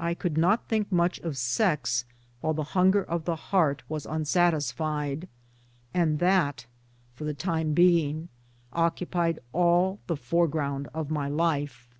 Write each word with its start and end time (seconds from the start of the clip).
I 0.00 0.14
could 0.14 0.36
not 0.36 0.66
think 0.66 0.90
much 0.90 1.20
of 1.20 1.36
sex 1.36 2.04
while 2.40 2.52
the 2.52 2.64
hunger 2.74 3.04
of 3.04 3.26
the 3.26 3.36
heart 3.36 3.84
was 3.88 4.06
unsatisfied 4.06 5.28
and 5.94 6.18
that 6.18 6.66
for 7.14 7.22
the 7.22 7.32
time 7.32 7.72
being 7.72 8.28
occupied 8.72 9.38
all 9.52 10.00
the 10.08 10.16
foreground 10.16 10.88
of 10.92 11.12
my 11.12 11.28
life. 11.28 11.94